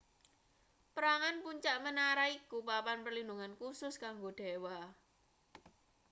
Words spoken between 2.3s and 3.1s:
iku papan